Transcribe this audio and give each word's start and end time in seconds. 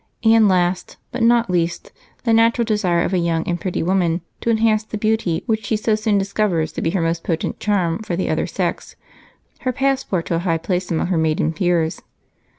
And 0.23 0.49
last, 0.49 0.97
but 1.11 1.21
not 1.21 1.47
least, 1.47 1.91
the 2.23 2.33
natural 2.33 2.65
desire 2.65 3.03
of 3.03 3.13
a 3.13 3.19
young 3.19 3.47
and 3.47 3.61
pretty 3.61 3.83
woman 3.83 4.21
to 4.39 4.49
enhance 4.49 4.83
the 4.83 4.97
beauty 4.97 5.43
which 5.45 5.63
she 5.63 5.75
so 5.77 5.93
soon 5.93 6.17
discovers 6.17 6.71
to 6.71 6.81
be 6.81 6.89
her 6.89 7.03
most 7.03 7.23
potent 7.23 7.59
charm 7.59 7.99
for 7.99 8.15
the 8.15 8.27
other 8.27 8.47
sex, 8.47 8.95
her 9.59 9.71
passport 9.71 10.25
to 10.25 10.35
a 10.35 10.39
high 10.39 10.57
place 10.57 10.89
among 10.89 11.05
her 11.05 11.19
maiden 11.19 11.53
peers. 11.53 12.01